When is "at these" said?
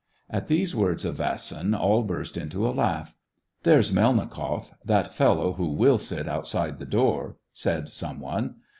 0.31-0.75